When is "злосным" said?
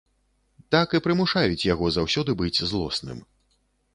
2.71-3.23